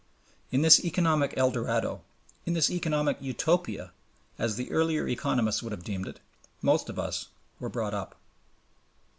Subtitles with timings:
[0.51, 2.01] In this economic Eldorado,
[2.47, 3.91] in this economic Utopia,
[4.39, 6.19] as the earlier economists would have deemed it,
[6.59, 7.27] most of us
[7.59, 8.15] were brought up.